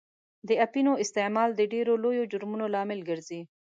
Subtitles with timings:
[0.65, 3.41] اپینو استعمال د ډېرو لویو جرمونو لامل ګرځي.